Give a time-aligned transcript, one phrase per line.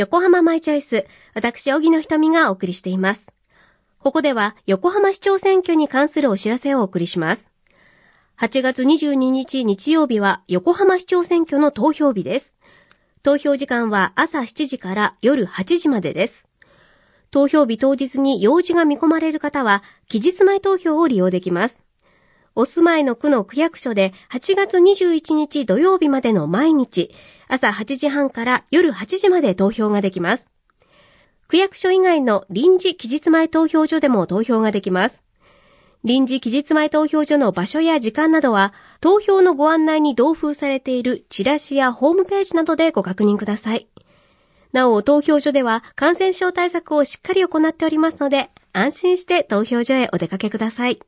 [0.00, 3.26] 横浜マイチョイス、私、小木の瞳がお送りしています。
[3.98, 7.50] ここでは横浜市長選挙に関するお知らせをお送りします。
[8.38, 12.54] 8月22日日曜日は横浜市長選挙の投票日です。
[13.22, 16.46] 投票時間は朝7時から夜8時までです。
[17.30, 21.82] 投票日当日に用事が見込まれる方は、期日前投票を利用できます。
[22.60, 27.10] お住まいの区の区役所で8月21日土曜日までの毎日、
[27.48, 30.46] 朝8時半から夜8時まで投票ができます。
[31.48, 35.22] 区役所以外の臨時期日前投票所でも投票ができます。
[36.04, 43.88] 臨時期日前投票所の場所や時間などは、投票のご案内に同封されているチラシやホームページなどでご確認ください。
[44.72, 51.00] なお、投票所では感染症対策をしっかり行っておりますので、安心して投票所へお出かけください。